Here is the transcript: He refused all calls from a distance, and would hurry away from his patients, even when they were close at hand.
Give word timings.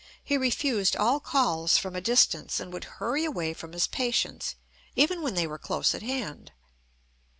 He 0.23 0.35
refused 0.35 0.95
all 0.95 1.19
calls 1.19 1.77
from 1.77 1.95
a 1.95 2.01
distance, 2.01 2.59
and 2.59 2.73
would 2.73 2.85
hurry 2.97 3.23
away 3.23 3.53
from 3.53 3.71
his 3.73 3.85
patients, 3.85 4.55
even 4.95 5.21
when 5.21 5.35
they 5.35 5.45
were 5.45 5.59
close 5.59 5.93
at 5.93 6.01
hand. 6.01 6.51